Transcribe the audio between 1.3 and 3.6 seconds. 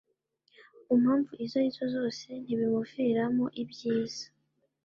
izo ari zo zose ntibimuviramo